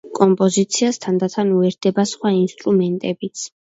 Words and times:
კომპოზიციას 0.17 0.99
თანდათან 1.03 1.53
უერთდება 1.59 2.07
სხვა 2.13 2.33
ინსტრუმენტებიც. 2.39 3.45